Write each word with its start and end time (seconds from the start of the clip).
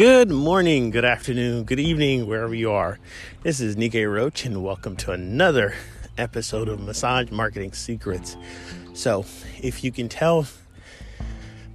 Good 0.00 0.30
morning, 0.30 0.88
good 0.88 1.04
afternoon, 1.04 1.64
good 1.64 1.78
evening, 1.78 2.26
wherever 2.26 2.54
you 2.54 2.72
are. 2.72 2.98
This 3.42 3.60
is 3.60 3.76
Nikkei 3.76 4.10
Roach, 4.10 4.46
and 4.46 4.64
welcome 4.64 4.96
to 4.96 5.12
another 5.12 5.74
episode 6.16 6.70
of 6.70 6.80
Massage 6.80 7.30
Marketing 7.30 7.74
Secrets. 7.74 8.34
So, 8.94 9.26
if 9.62 9.84
you 9.84 9.92
can 9.92 10.08
tell 10.08 10.46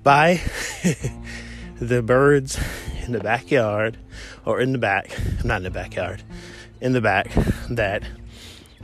by 0.02 0.42
the 1.80 2.02
birds 2.02 2.60
in 3.06 3.12
the 3.12 3.20
backyard, 3.20 3.96
or 4.44 4.60
in 4.60 4.72
the 4.72 4.80
back, 4.80 5.16
not 5.44 5.58
in 5.58 5.64
the 5.64 5.70
backyard, 5.70 6.24
in 6.82 6.94
the 6.94 7.02
back, 7.02 7.32
that 7.70 8.02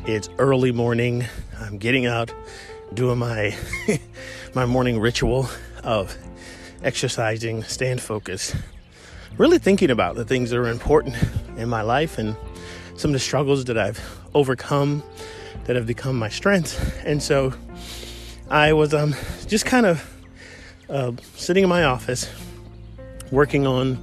it's 0.06 0.30
early 0.38 0.72
morning. 0.72 1.26
I'm 1.60 1.80
getting 1.80 2.06
out, 2.06 2.32
doing 2.94 3.18
my 3.18 3.58
my 4.54 4.68
morning 4.68 5.00
ritual 5.00 5.50
of 5.84 6.16
exercising, 6.84 7.64
stand 7.64 8.02
focused 8.04 8.56
really 9.38 9.58
thinking 9.58 9.90
about 9.90 10.16
the 10.16 10.26
things 10.26 10.50
that 10.50 10.58
are 10.58 10.68
important 10.68 11.16
in 11.58 11.70
my 11.70 11.82
life 11.82 12.18
and 12.18 12.36
some 12.96 13.12
of 13.12 13.14
the 13.14 13.20
struggles 13.20 13.66
that 13.66 13.78
I've 13.78 14.00
overcome 14.34 15.04
that 15.66 15.76
have 15.76 15.88
become 15.88 16.18
my 16.18 16.30
strengths. 16.30 16.78
And 17.06 17.22
so 17.22 17.54
I 18.50 18.74
was 18.74 18.94
um, 18.94 19.16
just 19.48 19.66
kind 19.66 19.86
of 19.86 20.08
uh, 20.90 21.14
sitting 21.36 21.64
in 21.64 21.70
my 21.70 21.84
office 21.84 22.30
working 23.32 23.66
on 23.66 23.98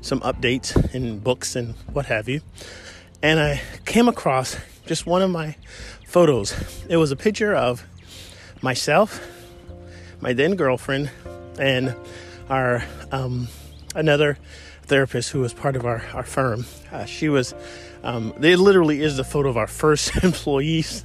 some 0.00 0.20
updates 0.20 0.94
in 0.94 1.18
books 1.18 1.56
and 1.56 1.74
what 1.92 2.06
have 2.06 2.28
you. 2.28 2.40
And 3.22 3.40
I 3.40 3.62
came 3.86 4.08
across 4.08 4.56
just 4.86 5.06
one 5.06 5.22
of 5.22 5.30
my 5.30 5.56
photos. 6.06 6.54
It 6.88 6.96
was 6.96 7.10
a 7.10 7.16
picture 7.16 7.54
of 7.54 7.84
myself, 8.60 9.26
my 10.20 10.32
then 10.32 10.56
girlfriend, 10.56 11.10
and 11.58 11.94
our 12.50 12.84
um, 13.12 13.48
another 13.94 14.38
therapist 14.82 15.30
who 15.30 15.40
was 15.40 15.52
part 15.52 15.76
of 15.76 15.86
our, 15.86 16.04
our 16.12 16.22
firm. 16.22 16.66
Uh, 16.92 17.04
she 17.04 17.28
was, 17.28 17.54
um, 18.02 18.34
it 18.42 18.58
literally 18.58 19.00
is 19.00 19.16
the 19.16 19.24
photo 19.24 19.48
of 19.48 19.56
our 19.56 19.66
first 19.66 20.14
employees 20.24 21.04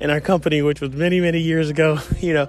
in 0.00 0.10
our 0.10 0.20
company, 0.20 0.62
which 0.62 0.80
was 0.80 0.92
many, 0.92 1.20
many 1.20 1.40
years 1.40 1.70
ago. 1.70 1.98
You 2.20 2.34
know, 2.34 2.48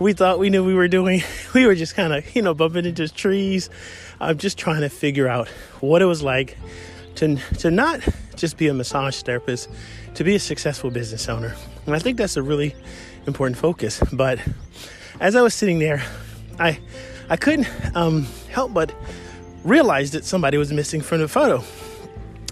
we 0.00 0.14
thought 0.14 0.38
we 0.40 0.50
knew 0.50 0.64
we 0.64 0.74
were 0.74 0.88
doing, 0.88 1.22
we 1.54 1.66
were 1.66 1.74
just 1.74 1.94
kind 1.94 2.12
of, 2.12 2.34
you 2.34 2.42
know, 2.42 2.54
bumping 2.54 2.86
into 2.86 3.08
trees. 3.08 3.70
I'm 4.18 4.38
just 4.38 4.58
trying 4.58 4.80
to 4.80 4.88
figure 4.88 5.28
out 5.28 5.48
what 5.80 6.02
it 6.02 6.06
was 6.06 6.22
like 6.22 6.56
to, 7.16 7.36
to 7.58 7.70
not 7.70 8.00
just 8.36 8.56
be 8.56 8.68
a 8.68 8.74
massage 8.74 9.22
therapist, 9.22 9.68
to 10.14 10.24
be 10.24 10.34
a 10.34 10.40
successful 10.40 10.90
business 10.90 11.28
owner. 11.28 11.54
And 11.86 11.94
I 11.94 11.98
think 11.98 12.18
that's 12.18 12.36
a 12.36 12.42
really 12.42 12.74
important 13.26 13.58
focus. 13.58 14.02
But 14.12 14.40
as 15.20 15.36
I 15.36 15.42
was 15.42 15.54
sitting 15.54 15.78
there, 15.78 16.02
I, 16.58 16.80
I 17.28 17.36
couldn't 17.36 17.68
um, 17.94 18.26
help 18.50 18.74
but 18.74 18.94
realize 19.64 20.10
that 20.12 20.24
somebody 20.24 20.58
was 20.58 20.72
missing 20.72 21.00
from 21.00 21.20
the 21.20 21.28
photo. 21.28 21.62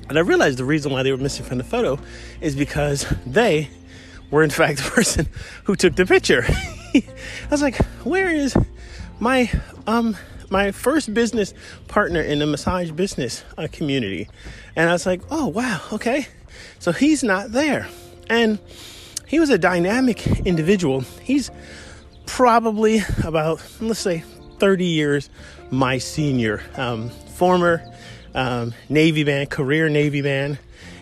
And 0.09 0.19
I 0.19 0.23
realized 0.23 0.59
the 0.59 0.65
reason 0.65 0.91
why 0.93 1.03
they 1.03 1.13
were 1.13 1.19
missing 1.19 1.45
from 1.45 1.59
the 1.59 1.65
photo 1.65 1.99
is 2.41 2.57
because 2.57 3.07
they 3.27 3.71
were, 4.31 4.43
in 4.43 4.51
fact, 4.61 4.79
the 4.79 4.91
person 4.91 5.29
who 5.65 5.77
took 5.77 5.97
the 5.97 6.07
picture. 6.07 6.45
I 6.95 7.03
was 7.51 7.63
like, 7.63 7.77
where 8.05 8.31
is 8.31 8.57
my 9.19 9.51
um 9.87 10.17
my 10.49 10.73
first 10.73 11.15
business 11.15 11.55
partner 11.87 12.21
in 12.21 12.41
the 12.41 12.47
massage 12.47 12.91
business 12.91 13.45
uh, 13.57 13.69
community? 13.71 14.29
And 14.75 14.91
I 14.91 14.93
was 14.93 15.07
like, 15.07 15.23
oh 15.31 15.47
wow, 15.47 15.81
okay, 15.93 16.27
so 16.81 16.91
he's 16.91 17.23
not 17.23 17.53
there, 17.53 17.89
and 18.29 18.59
he 19.29 19.39
was 19.39 19.51
a 19.51 19.59
dynamic 19.59 20.27
individual. 20.45 21.03
He's 21.23 21.53
probably 22.27 23.03
about 23.25 23.63
let's 23.81 24.01
say 24.01 24.25
30 24.61 24.85
years 24.85 25.31
my 25.71 25.99
senior. 25.99 26.63
Um, 26.77 27.09
former 27.09 27.83
um, 28.35 28.75
Navy 28.89 29.25
man, 29.25 29.47
career 29.47 29.89
Navy 29.89 30.23
man. 30.23 30.59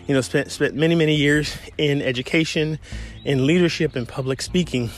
You 0.07 0.15
know, 0.15 0.21
spent 0.21 0.49
spent 0.49 0.73
many 0.73 0.95
many 0.95 1.15
years 1.15 1.55
in 1.77 2.01
education, 2.01 2.79
in 3.23 3.45
leadership, 3.45 3.95
and 3.95 4.07
public 4.07 4.41
speaking. 4.41 4.89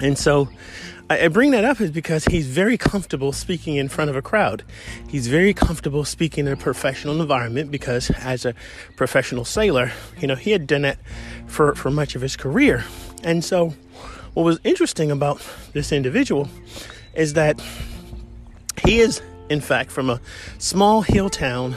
And 0.00 0.18
so, 0.18 0.48
I, 1.08 1.26
I 1.26 1.28
bring 1.28 1.52
that 1.52 1.64
up 1.64 1.80
is 1.80 1.92
because 1.92 2.24
he's 2.24 2.48
very 2.48 2.76
comfortable 2.76 3.32
speaking 3.32 3.76
in 3.76 3.88
front 3.88 4.10
of 4.10 4.16
a 4.16 4.22
crowd. 4.22 4.64
He's 5.08 5.28
very 5.28 5.54
comfortable 5.54 6.04
speaking 6.04 6.46
in 6.46 6.52
a 6.52 6.56
professional 6.56 7.20
environment 7.20 7.70
because, 7.70 8.10
as 8.10 8.44
a 8.44 8.54
professional 8.96 9.44
sailor, 9.44 9.92
you 10.18 10.26
know, 10.26 10.34
he 10.34 10.50
had 10.50 10.66
done 10.66 10.84
it 10.84 10.98
for 11.46 11.74
for 11.76 11.90
much 11.90 12.16
of 12.16 12.22
his 12.22 12.36
career. 12.36 12.84
And 13.22 13.44
so, 13.44 13.74
what 14.34 14.42
was 14.42 14.58
interesting 14.64 15.12
about 15.12 15.40
this 15.72 15.92
individual 15.92 16.48
is 17.16 17.34
that 17.34 17.60
he 18.84 19.00
is, 19.00 19.22
in 19.48 19.60
fact, 19.60 19.90
from 19.90 20.10
a 20.10 20.20
small 20.58 21.02
hill 21.02 21.30
town 21.30 21.76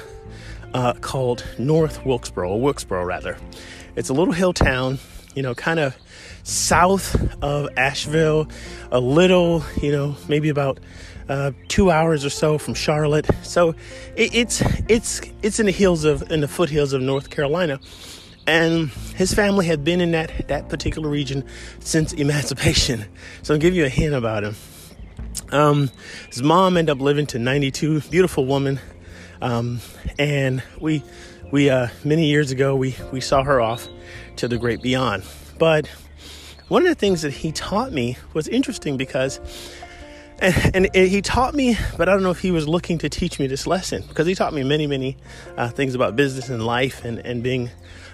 uh, 0.73 0.93
called 0.93 1.45
North 1.57 2.05
Wilkesboro, 2.05 2.51
or 2.51 2.61
Wilkesboro 2.61 3.03
rather. 3.03 3.37
It's 3.95 4.09
a 4.09 4.13
little 4.13 4.33
hill 4.33 4.53
town, 4.53 4.99
you 5.35 5.41
know, 5.41 5.55
kind 5.55 5.79
of 5.79 5.95
south 6.43 7.15
of 7.41 7.69
Asheville, 7.77 8.47
a 8.91 8.99
little, 8.99 9.63
you 9.81 9.91
know, 9.91 10.15
maybe 10.27 10.49
about 10.49 10.79
uh, 11.27 11.51
two 11.67 11.91
hours 11.91 12.25
or 12.25 12.29
so 12.29 12.57
from 12.57 12.73
Charlotte. 12.73 13.27
So 13.43 13.69
it, 14.15 14.33
it's 14.33 14.61
it's 14.87 15.21
it's 15.43 15.59
in 15.59 15.67
the 15.67 15.71
hills 15.71 16.03
of 16.03 16.31
in 16.31 16.41
the 16.41 16.47
foothills 16.47 16.93
of 16.93 17.01
North 17.01 17.29
Carolina, 17.29 17.79
and 18.47 18.89
his 19.15 19.33
family 19.33 19.65
had 19.65 19.83
been 19.83 20.01
in 20.01 20.11
that 20.11 20.47
that 20.47 20.69
particular 20.69 21.09
region 21.09 21.43
since 21.79 22.13
emancipation. 22.25 23.05
So 23.43 23.53
I'll 23.53 23.59
give 23.59 23.75
you 23.75 23.85
a 23.85 23.89
hint 23.89 24.13
about 24.13 24.43
him. 24.43 24.55
Um, 25.51 25.89
his 26.27 26.43
mom 26.43 26.77
ended 26.77 26.95
up 26.95 27.01
living 27.01 27.25
to 27.27 27.39
92, 27.39 28.01
beautiful 28.01 28.45
woman. 28.45 28.79
Um, 29.41 29.79
and 30.17 30.61
we, 30.79 31.03
we, 31.51 31.69
uh, 31.69 31.87
many 32.03 32.27
years 32.27 32.51
ago, 32.51 32.75
we, 32.75 32.95
we 33.11 33.21
saw 33.21 33.43
her 33.43 33.61
off 33.61 33.87
to 34.37 34.47
the 34.47 34.57
great 34.57 34.81
beyond. 34.81 35.23
But 35.57 35.87
one 36.67 36.83
of 36.83 36.89
the 36.89 36.95
things 36.95 37.23
that 37.23 37.33
he 37.33 37.51
taught 37.51 37.91
me 37.91 38.17
was 38.33 38.47
interesting 38.47 38.97
because, 38.97 39.39
and, 40.39 40.89
and 40.93 41.07
he 41.07 41.21
taught 41.21 41.55
me, 41.55 41.77
but 41.97 42.07
I 42.07 42.13
don't 42.13 42.23
know 42.23 42.31
if 42.31 42.39
he 42.39 42.51
was 42.51 42.67
looking 42.67 42.99
to 42.99 43.09
teach 43.09 43.39
me 43.39 43.47
this 43.47 43.65
lesson 43.65 44.03
because 44.07 44.27
he 44.27 44.35
taught 44.35 44.53
me 44.53 44.63
many, 44.63 44.87
many 44.87 45.17
uh, 45.57 45.69
things 45.69 45.95
about 45.95 46.15
business 46.15 46.49
and 46.49 46.65
life 46.65 47.03
and, 47.03 47.19
and 47.19 47.41
being 47.41 47.69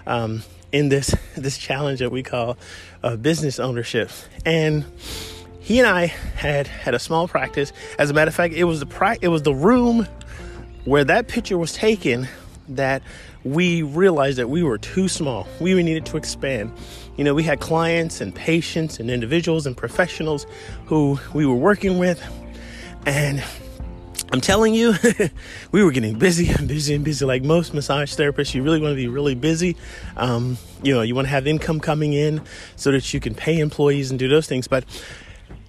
um, 0.08 0.42
in 0.72 0.90
this, 0.90 1.16
this 1.36 1.58
challenge 1.58 2.00
that 2.00 2.12
we 2.12 2.24
call 2.24 2.58
uh, 3.04 3.16
business 3.16 3.60
ownership. 3.60 4.10
And 4.46 4.86
he 5.66 5.80
and 5.80 5.88
I 5.88 6.06
had 6.06 6.68
had 6.68 6.94
a 6.94 7.00
small 7.00 7.28
practice. 7.28 7.74
As 7.98 8.12
a 8.12 8.14
matter 8.14 8.30
of 8.30 8.36
fact, 8.36 8.54
it 8.54 8.66
was 8.66 8.82
the 8.82 9.18
it 9.20 9.30
was 9.30 9.42
the 9.42 9.56
room 9.56 10.08
where 10.84 11.04
that 11.04 11.28
picture 11.28 11.58
was 11.58 11.74
taken 11.74 12.28
that 12.70 13.02
we 13.44 13.82
realized 13.82 14.38
that 14.38 14.48
we 14.48 14.62
were 14.62 14.78
too 14.78 15.08
small. 15.08 15.48
We 15.60 15.74
needed 15.82 16.06
to 16.06 16.18
expand. 16.18 16.72
You 17.18 17.24
know, 17.24 17.34
we 17.34 17.42
had 17.42 17.62
clients 17.62 18.22
and 18.22 18.34
patients 18.34 19.00
and 19.00 19.10
individuals 19.10 19.66
and 19.66 19.76
professionals 19.76 20.46
who 20.86 21.20
we 21.34 21.48
were 21.48 21.56
working 21.56 21.98
with, 21.98 22.24
and 23.08 23.44
I'm 24.32 24.42
telling 24.42 24.76
you, 24.76 24.94
we 25.72 25.84
were 25.84 25.92
getting 25.92 26.20
busy 26.20 26.48
and 26.48 26.68
busy 26.68 26.94
and 26.94 27.04
busy. 27.04 27.26
Like 27.26 27.44
most 27.44 27.74
massage 27.74 28.14
therapists, 28.14 28.54
you 28.54 28.62
really 28.62 28.80
want 28.80 28.92
to 28.92 28.96
be 28.96 29.08
really 29.08 29.34
busy. 29.34 29.78
Um, 30.16 30.60
you 30.84 30.94
know, 30.94 31.02
you 31.02 31.16
want 31.16 31.26
to 31.26 31.32
have 31.32 31.48
income 31.48 31.80
coming 31.80 32.14
in 32.14 32.44
so 32.76 32.92
that 32.92 33.16
you 33.16 33.20
can 33.20 33.34
pay 33.34 33.58
employees 33.58 34.12
and 34.12 34.20
do 34.20 34.28
those 34.28 34.46
things. 34.46 34.68
But 34.68 34.84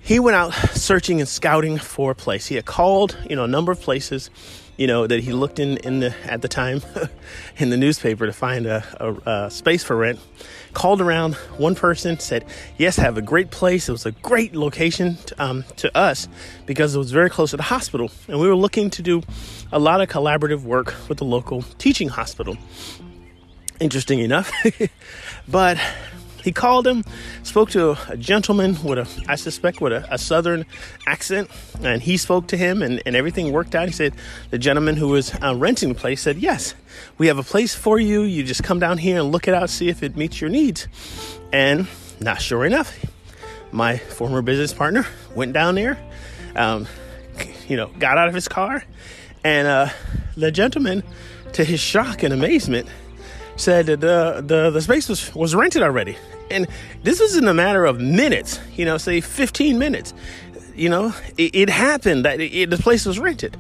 he 0.07 0.21
went 0.21 0.37
out 0.37 0.55
searching 0.73 1.19
and 1.19 1.29
scouting 1.29 1.79
for 1.79 2.13
a 2.13 2.15
place. 2.15 2.47
He 2.47 2.55
had 2.55 2.65
called, 2.65 3.19
you 3.29 3.35
know, 3.35 3.43
a 3.43 3.49
number 3.49 3.73
of 3.73 3.81
places, 3.81 4.31
you 4.77 4.87
know, 4.87 5.05
that 5.05 5.25
he 5.25 5.33
looked 5.33 5.59
in 5.59 5.79
in 5.79 5.99
the 5.99 6.15
at 6.25 6.43
the 6.43 6.49
time 6.49 6.81
in 7.59 7.71
the 7.71 7.77
newspaper 7.77 8.25
to 8.25 8.33
find 8.33 8.67
a, 8.67 8.85
a, 9.01 9.47
a 9.47 9.51
space 9.51 9.83
for 9.83 9.97
rent. 9.97 10.21
Called 10.75 11.01
around. 11.01 11.35
One 11.59 11.75
person 11.75 12.21
said, 12.21 12.45
"Yes, 12.79 13.01
I 13.01 13.03
have 13.03 13.19
a 13.19 13.23
great 13.23 13.51
place. 13.51 13.89
It 13.89 13.93
was 13.93 14.07
a 14.07 14.13
great 14.13 14.55
location 14.55 15.17
to, 15.27 15.43
um, 15.43 15.65
to 15.77 15.97
us 15.97 16.29
because 16.67 16.95
it 16.95 16.99
was 16.99 17.11
very 17.11 17.31
close 17.31 17.51
to 17.51 17.57
the 17.57 17.65
hospital, 17.65 18.11
and 18.29 18.39
we 18.39 18.47
were 18.47 18.55
looking 18.55 18.91
to 18.91 19.03
do 19.03 19.23
a 19.73 19.81
lot 19.81 20.01
of 20.01 20.09
collaborative 20.09 20.63
work 20.63 20.95
with 21.09 21.19
the 21.19 21.25
local 21.25 21.63
teaching 21.79 22.09
hospital." 22.09 22.57
Interesting 23.81 24.21
enough, 24.21 24.53
but 25.49 25.79
he 26.47 26.53
called 26.53 26.87
him, 26.87 27.03
spoke 27.43 27.71
to 27.71 27.97
a, 28.09 28.17
gentleman 28.17 28.81
with 28.85 28.99
a, 28.99 29.25
I 29.29 29.35
suspect, 29.35 29.81
with 29.81 29.93
a, 29.93 30.07
a, 30.15 30.17
southern 30.17 30.65
accent, 31.05 31.51
and 31.83 32.01
he 32.01 32.17
spoke 32.17 32.47
to 32.47 32.57
him, 32.57 32.83
and, 32.83 33.03
and 33.05 33.17
everything 33.17 33.51
worked 33.51 33.75
out. 33.75 33.89
He 33.89 33.93
said 33.93 34.15
the 34.51 34.59
gentleman 34.59 34.95
who 34.95 35.09
was 35.09 35.35
uh, 35.43 35.57
renting 35.57 35.89
the 35.89 35.97
place 35.97 36.23
said, 36.23 36.39
"Yes, 36.39 36.77
we 37.19 37.27
have 37.27 37.39
a 37.39 37.43
place 37.43 37.75
for 37.75 37.99
you. 37.99 38.23
You 38.23 38.45
just 38.45 38.63
come 38.63 38.79
down 38.79 38.97
here 38.99 39.19
and 39.19 39.33
look 39.33 39.49
it 39.49 39.55
out, 39.55 39.69
see 39.71 39.89
if 39.89 40.05
it 40.05 40.17
meets 40.17 40.41
your 40.41 40.49
needs." 40.49 40.87
And 41.53 41.89
not 42.21 42.41
sure 42.41 42.65
enough, 42.65 42.97
my 43.73 43.99
former 43.99 44.41
business 44.41 44.73
partner 44.73 45.05
went 45.35 45.53
down 45.53 45.75
there, 45.75 45.99
um, 46.55 46.87
you 47.67 47.77
know, 47.77 47.89
got 47.99 48.19
out 48.19 48.29
of 48.29 48.35
his 48.35 48.47
car, 48.47 48.85
and 49.43 49.67
uh, 49.67 49.89
the 50.37 50.53
gentleman, 50.53 51.03
to 51.55 51.65
his 51.65 51.81
shock 51.81 52.23
and 52.23 52.33
amazement, 52.33 52.89
said 53.57 53.87
that 53.87 54.01
the, 54.01 54.45
the, 54.47 54.71
the 54.71 54.81
space 54.81 55.09
was, 55.09 55.35
was 55.35 55.57
rented 55.57 55.83
already. 55.83 56.17
And 56.51 56.67
this 57.03 57.21
was 57.21 57.37
in 57.37 57.49
a 57.49 57.55
matter 57.55 57.85
of 57.85 58.01
minutes, 58.01 58.61
you 58.75 58.85
know, 58.85 58.99
say 58.99 59.21
15 59.21 59.79
minutes. 59.79 60.15
You 60.75 60.89
know, 60.89 61.15
it, 61.37 61.55
it 61.55 61.71
happened 61.71 62.25
that 62.25 62.41
it, 62.41 62.53
it, 62.55 62.71
the 62.71 62.79
place 62.79 63.07
was 63.07 63.19
rented. 63.19 63.57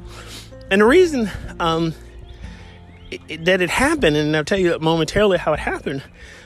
And 0.70 0.80
the 0.80 0.84
reason 0.84 1.30
um, 1.60 1.94
that 3.28 3.60
it 3.60 3.70
happened, 3.70 4.16
and 4.16 4.36
I'll 4.36 4.44
tell 4.44 4.58
you 4.58 4.78
momentarily 4.78 5.38
how 5.38 5.52
it 5.52 5.60
happened, 5.60 6.02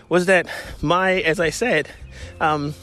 was 0.09 0.27
that 0.27 0.47
my, 0.83 1.21
as 1.23 1.41
I 1.41 1.51
said, 1.51 1.89
um, 2.41 2.75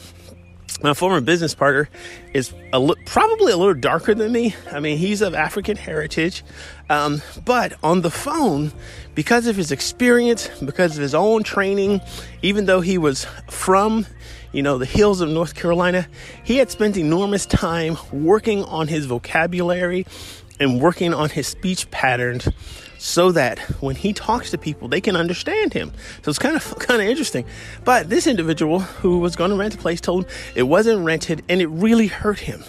my 0.82 0.94
former 0.94 1.20
business 1.20 1.54
partner 1.54 1.88
is 2.32 2.52
a 2.72 2.78
li- 2.78 2.94
probably 3.04 3.52
a 3.52 3.56
little 3.56 3.74
darker 3.74 4.14
than 4.14 4.30
me. 4.30 4.54
I 4.70 4.80
mean, 4.80 4.98
he's 4.98 5.22
of 5.22 5.34
African 5.34 5.76
heritage. 5.76 6.44
Um, 6.88 7.22
but 7.44 7.72
on 7.82 8.02
the 8.02 8.10
phone, 8.10 8.72
because 9.14 9.46
of 9.46 9.56
his 9.56 9.72
experience, 9.72 10.48
because 10.60 10.96
of 10.96 11.02
his 11.02 11.14
own 11.14 11.42
training, 11.42 12.00
even 12.42 12.66
though 12.66 12.80
he 12.80 12.96
was 12.96 13.26
from, 13.50 14.06
you 14.52 14.62
know, 14.62 14.78
the 14.78 14.86
hills 14.86 15.20
of 15.20 15.28
North 15.28 15.54
Carolina, 15.54 16.06
he 16.44 16.58
had 16.58 16.70
spent 16.70 16.96
enormous 16.96 17.44
time 17.44 17.96
working 18.12 18.62
on 18.64 18.88
his 18.88 19.06
vocabulary 19.06 20.06
and 20.60 20.80
working 20.80 21.12
on 21.12 21.30
his 21.30 21.46
speech 21.46 21.90
patterns 21.90 22.48
so 22.98 23.32
that 23.32 23.58
when 23.80 23.96
he 23.96 24.12
talks 24.12 24.50
to 24.50 24.58
people, 24.58 24.88
they 24.88 25.00
can 25.00 25.16
understand 25.16 25.72
him. 25.72 25.92
So 26.22 26.30
it's 26.30 26.38
kind 26.38 26.56
of 26.56 26.78
kind 26.78 27.00
of 27.00 27.08
interesting. 27.08 27.44
But 27.84 28.10
this 28.10 28.26
individual 28.26 28.80
who 28.80 29.18
was 29.20 29.36
going 29.36 29.50
to 29.50 29.56
rent 29.56 29.74
a 29.74 29.78
place 29.78 30.00
told 30.00 30.26
it 30.54 30.64
wasn't 30.64 31.04
rented, 31.04 31.44
and 31.48 31.60
it 31.60 31.68
really 31.68 32.08
hurt 32.08 32.40
him. 32.40 32.62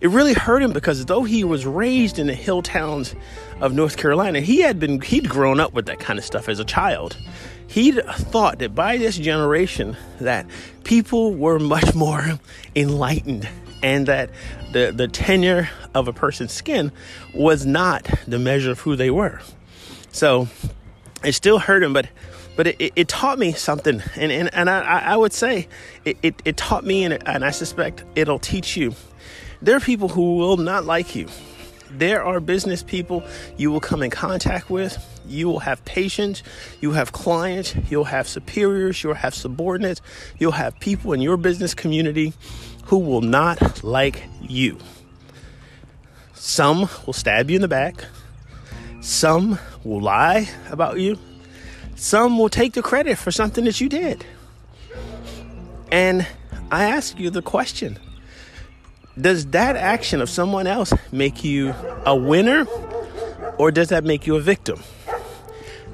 It 0.00 0.10
really 0.10 0.34
hurt 0.34 0.62
him 0.62 0.72
because 0.72 1.04
though 1.06 1.22
he 1.22 1.44
was 1.44 1.64
raised 1.64 2.18
in 2.18 2.26
the 2.26 2.34
hill 2.34 2.60
towns 2.60 3.14
of 3.60 3.72
North 3.72 3.96
Carolina, 3.96 4.40
he 4.40 4.60
had 4.60 4.80
been 4.80 5.00
he'd 5.00 5.28
grown 5.28 5.60
up 5.60 5.72
with 5.72 5.86
that 5.86 6.00
kind 6.00 6.18
of 6.18 6.24
stuff 6.24 6.48
as 6.48 6.58
a 6.58 6.64
child. 6.64 7.16
He'd 7.68 8.04
thought 8.04 8.58
that 8.58 8.74
by 8.74 8.96
this 8.98 9.16
generation 9.16 9.96
that 10.20 10.46
people 10.84 11.34
were 11.34 11.58
much 11.58 11.94
more 11.94 12.38
enlightened 12.74 13.48
and 13.82 14.06
that 14.08 14.30
the, 14.72 14.92
the 14.94 15.08
tenure 15.08 15.70
of 15.94 16.08
a 16.08 16.12
person's 16.12 16.52
skin 16.52 16.92
was 17.34 17.64
not 17.64 18.04
the 18.26 18.38
measure 18.38 18.72
of 18.72 18.80
who 18.80 18.96
they 18.96 19.10
were. 19.10 19.40
So 20.12 20.48
it 21.24 21.32
still 21.32 21.58
hurt 21.58 21.82
him, 21.82 21.92
but 21.92 22.08
but 22.54 22.66
it, 22.66 22.92
it, 22.94 23.08
taught 23.08 23.38
me 23.38 23.52
something, 23.52 24.02
and 24.14 24.30
and, 24.30 24.54
and 24.54 24.68
I, 24.68 25.00
I 25.00 25.16
would 25.16 25.32
say 25.32 25.68
it, 26.04 26.18
it, 26.22 26.42
it 26.44 26.56
taught 26.58 26.84
me, 26.84 27.02
and, 27.04 27.26
and 27.26 27.44
I 27.44 27.50
suspect 27.50 28.04
it'll 28.14 28.38
teach 28.38 28.76
you. 28.76 28.94
There 29.62 29.76
are 29.76 29.80
people 29.80 30.08
who 30.08 30.36
will 30.36 30.58
not 30.58 30.84
like 30.84 31.14
you. 31.14 31.28
There 31.90 32.22
are 32.22 32.40
business 32.40 32.82
people 32.82 33.22
you 33.56 33.70
will 33.70 33.80
come 33.80 34.02
in 34.02 34.10
contact 34.10 34.68
with. 34.70 34.98
You 35.26 35.48
will 35.48 35.60
have 35.60 35.84
patients, 35.84 36.42
you 36.80 36.92
have 36.92 37.12
clients, 37.12 37.74
you'll 37.88 38.04
have 38.04 38.26
superiors, 38.26 39.02
you'll 39.02 39.14
have 39.14 39.34
subordinates, 39.34 40.00
you'll 40.38 40.52
have 40.52 40.78
people 40.80 41.12
in 41.12 41.20
your 41.20 41.36
business 41.36 41.74
community 41.74 42.32
who 42.86 42.98
will 42.98 43.20
not 43.20 43.84
like 43.84 44.24
you. 44.40 44.78
Some 46.34 46.88
will 47.06 47.12
stab 47.12 47.50
you 47.50 47.56
in 47.56 47.62
the 47.62 47.68
back, 47.68 48.04
some 49.02 49.58
will 49.82 50.00
lie 50.00 50.48
about 50.70 51.00
you. 51.00 51.18
Some 51.96 52.38
will 52.38 52.48
take 52.48 52.72
the 52.74 52.82
credit 52.82 53.18
for 53.18 53.32
something 53.32 53.64
that 53.64 53.80
you 53.80 53.88
did. 53.88 54.24
And 55.90 56.26
I 56.70 56.84
ask 56.84 57.18
you 57.18 57.28
the 57.28 57.42
question 57.42 57.98
Does 59.20 59.46
that 59.46 59.74
action 59.74 60.20
of 60.20 60.30
someone 60.30 60.68
else 60.68 60.92
make 61.10 61.42
you 61.42 61.74
a 62.06 62.14
winner 62.14 62.64
or 63.58 63.72
does 63.72 63.88
that 63.88 64.04
make 64.04 64.26
you 64.26 64.36
a 64.36 64.40
victim? 64.40 64.80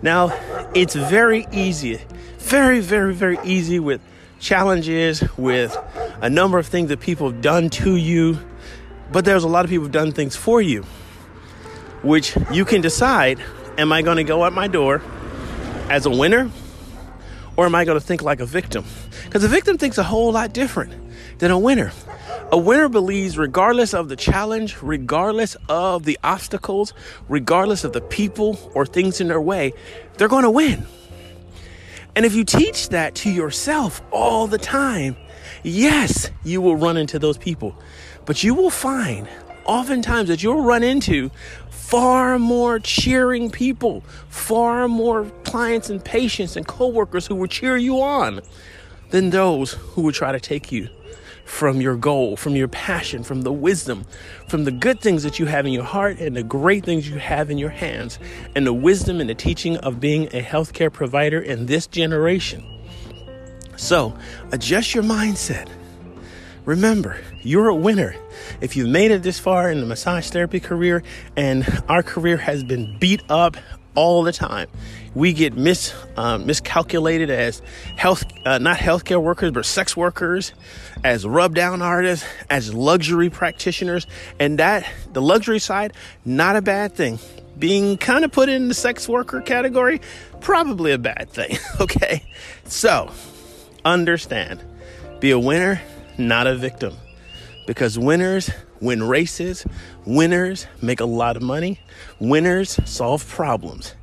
Now, 0.02 0.28
it's 0.74 0.94
very 0.94 1.46
easy, 1.50 2.00
very, 2.38 2.80
very, 2.80 3.14
very 3.14 3.38
easy 3.42 3.80
with 3.80 4.02
challenges, 4.38 5.24
with 5.38 5.76
a 6.20 6.28
number 6.28 6.58
of 6.58 6.66
things 6.66 6.90
that 6.90 7.00
people 7.00 7.30
have 7.30 7.40
done 7.40 7.70
to 7.70 7.96
you, 7.96 8.38
but 9.10 9.24
there's 9.24 9.44
a 9.44 9.48
lot 9.48 9.64
of 9.64 9.70
people 9.70 9.84
who've 9.84 9.92
done 9.92 10.12
things 10.12 10.36
for 10.36 10.60
you 10.60 10.84
which 12.02 12.36
you 12.50 12.64
can 12.64 12.80
decide 12.80 13.40
am 13.76 13.92
I 13.92 14.02
going 14.02 14.16
to 14.16 14.24
go 14.24 14.44
at 14.44 14.52
my 14.52 14.68
door 14.68 15.02
as 15.88 16.06
a 16.06 16.10
winner 16.10 16.50
or 17.56 17.66
am 17.66 17.74
I 17.74 17.84
going 17.84 17.98
to 17.98 18.04
think 18.04 18.22
like 18.22 18.40
a 18.40 18.46
victim? 18.46 18.84
Because 19.24 19.42
a 19.44 19.48
victim 19.48 19.78
thinks 19.78 19.98
a 19.98 20.02
whole 20.02 20.32
lot 20.32 20.52
different 20.52 20.92
than 21.38 21.50
a 21.50 21.58
winner. 21.58 21.92
A 22.50 22.56
winner 22.56 22.88
believes, 22.88 23.36
regardless 23.36 23.92
of 23.92 24.08
the 24.08 24.16
challenge, 24.16 24.80
regardless 24.80 25.56
of 25.68 26.04
the 26.04 26.18
obstacles, 26.24 26.94
regardless 27.28 27.84
of 27.84 27.92
the 27.92 28.00
people 28.00 28.58
or 28.74 28.86
things 28.86 29.20
in 29.20 29.28
their 29.28 29.40
way, 29.40 29.72
they're 30.16 30.28
going 30.28 30.44
to 30.44 30.50
win. 30.50 30.86
And 32.16 32.24
if 32.24 32.34
you 32.34 32.44
teach 32.44 32.88
that 32.88 33.14
to 33.16 33.30
yourself 33.30 34.00
all 34.10 34.46
the 34.46 34.58
time, 34.58 35.16
yes, 35.62 36.30
you 36.42 36.60
will 36.60 36.76
run 36.76 36.96
into 36.96 37.18
those 37.18 37.38
people. 37.38 37.76
But 38.24 38.42
you 38.42 38.54
will 38.54 38.70
find 38.70 39.28
oftentimes 39.68 40.28
that 40.28 40.42
you'll 40.42 40.62
run 40.62 40.82
into 40.82 41.30
far 41.70 42.38
more 42.38 42.80
cheering 42.80 43.50
people, 43.50 44.02
far 44.28 44.88
more 44.88 45.24
clients 45.44 45.90
and 45.90 46.04
patients 46.04 46.56
and 46.56 46.66
coworkers 46.66 47.26
who 47.26 47.34
will 47.34 47.46
cheer 47.46 47.76
you 47.76 48.00
on 48.00 48.40
than 49.10 49.30
those 49.30 49.72
who 49.72 50.02
will 50.02 50.12
try 50.12 50.32
to 50.32 50.40
take 50.40 50.72
you 50.72 50.88
from 51.44 51.80
your 51.80 51.96
goal, 51.96 52.36
from 52.36 52.54
your 52.56 52.68
passion, 52.68 53.22
from 53.22 53.42
the 53.42 53.52
wisdom, 53.52 54.04
from 54.48 54.64
the 54.64 54.70
good 54.70 55.00
things 55.00 55.22
that 55.22 55.38
you 55.38 55.46
have 55.46 55.64
in 55.64 55.72
your 55.72 55.84
heart 55.84 56.18
and 56.18 56.36
the 56.36 56.42
great 56.42 56.84
things 56.84 57.08
you 57.08 57.18
have 57.18 57.50
in 57.50 57.56
your 57.56 57.70
hands, 57.70 58.18
and 58.54 58.66
the 58.66 58.72
wisdom 58.72 59.18
and 59.18 59.30
the 59.30 59.34
teaching 59.34 59.78
of 59.78 59.98
being 59.98 60.24
a 60.26 60.42
healthcare 60.42 60.92
provider 60.92 61.40
in 61.40 61.64
this 61.64 61.86
generation. 61.86 62.62
So, 63.76 64.14
adjust 64.52 64.94
your 64.94 65.04
mindset. 65.04 65.68
Remember, 66.68 67.16
you're 67.40 67.68
a 67.68 67.74
winner. 67.74 68.14
If 68.60 68.76
you've 68.76 68.90
made 68.90 69.10
it 69.10 69.22
this 69.22 69.38
far 69.38 69.70
in 69.70 69.80
the 69.80 69.86
massage 69.86 70.28
therapy 70.28 70.60
career, 70.60 71.02
and 71.34 71.66
our 71.88 72.02
career 72.02 72.36
has 72.36 72.62
been 72.62 72.98
beat 72.98 73.22
up 73.30 73.56
all 73.94 74.22
the 74.22 74.32
time, 74.32 74.68
we 75.14 75.32
get 75.32 75.56
mis 75.56 75.94
um, 76.18 76.44
miscalculated 76.44 77.30
as 77.30 77.62
health, 77.96 78.22
uh, 78.44 78.58
not 78.58 78.76
healthcare 78.76 79.18
workers, 79.18 79.50
but 79.50 79.64
sex 79.64 79.96
workers, 79.96 80.52
as 81.02 81.24
rub 81.24 81.54
down 81.54 81.80
artists, 81.80 82.26
as 82.50 82.74
luxury 82.74 83.30
practitioners, 83.30 84.06
and 84.38 84.58
that 84.58 84.86
the 85.14 85.22
luxury 85.22 85.60
side, 85.60 85.94
not 86.26 86.54
a 86.54 86.60
bad 86.60 86.92
thing. 86.92 87.18
Being 87.58 87.96
kind 87.96 88.26
of 88.26 88.32
put 88.32 88.50
in 88.50 88.68
the 88.68 88.74
sex 88.74 89.08
worker 89.08 89.40
category, 89.40 90.02
probably 90.42 90.92
a 90.92 90.98
bad 90.98 91.30
thing. 91.30 91.56
okay, 91.80 92.24
so 92.64 93.10
understand, 93.86 94.62
be 95.18 95.30
a 95.30 95.38
winner 95.38 95.80
not 96.18 96.46
a 96.46 96.54
victim. 96.54 96.94
Because 97.66 97.98
winners 97.98 98.50
win 98.80 99.02
races, 99.02 99.66
winners 100.04 100.66
make 100.80 101.00
a 101.00 101.04
lot 101.04 101.36
of 101.36 101.42
money, 101.42 101.80
winners 102.18 102.78
solve 102.84 103.26
problems. 103.28 103.94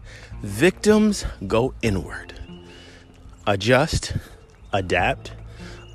Victims 0.42 1.26
go 1.48 1.74
inward. 1.82 2.34
Adjust, 3.48 4.14
adapt, 4.72 5.32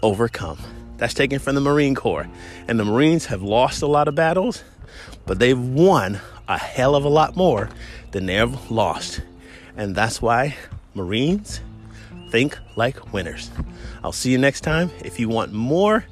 overcome. 0.02 0.58
That's 0.96 1.14
taken 1.14 1.38
from 1.38 1.54
the 1.54 1.60
Marine 1.60 1.94
Corps. 1.94 2.28
And 2.68 2.78
the 2.78 2.84
Marines 2.84 3.26
have 3.26 3.42
lost 3.42 3.82
a 3.82 3.86
lot 3.86 4.08
of 4.08 4.14
battles, 4.14 4.64
but 5.26 5.38
they've 5.38 5.58
won 5.58 6.20
a 6.48 6.58
hell 6.58 6.94
of 6.94 7.04
a 7.04 7.08
lot 7.08 7.36
more 7.36 7.68
than 8.10 8.26
they've 8.26 8.70
lost. 8.70 9.22
And 9.76 9.94
that's 9.94 10.20
why 10.20 10.56
Marines 10.94 11.60
think 12.30 12.58
like 12.76 13.12
winners. 13.12 13.50
I'll 14.02 14.12
see 14.12 14.30
you 14.30 14.38
next 14.38 14.62
time. 14.62 14.90
If 15.04 15.20
you 15.20 15.28
want 15.28 15.52
more 15.52 16.04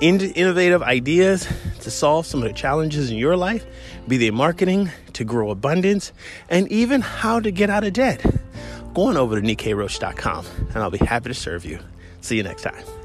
innovative 0.00 0.82
ideas 0.82 1.46
to 1.80 1.90
solve 1.90 2.26
some 2.26 2.42
of 2.42 2.48
the 2.48 2.54
challenges 2.54 3.10
in 3.10 3.16
your 3.16 3.36
life, 3.36 3.64
be 4.08 4.16
they 4.16 4.30
marketing, 4.30 4.90
to 5.12 5.24
grow 5.24 5.50
abundance, 5.50 6.12
and 6.48 6.70
even 6.72 7.00
how 7.00 7.40
to 7.40 7.50
get 7.50 7.70
out 7.70 7.84
of 7.84 7.92
debt, 7.92 8.24
go 8.94 9.02
on 9.06 9.16
over 9.16 9.40
to 9.40 9.46
NikkeiRoach.com 9.46 10.46
and 10.68 10.76
I'll 10.76 10.90
be 10.90 10.98
happy 10.98 11.28
to 11.28 11.34
serve 11.34 11.64
you. 11.64 11.78
See 12.20 12.36
you 12.36 12.42
next 12.42 12.62
time. 12.62 13.01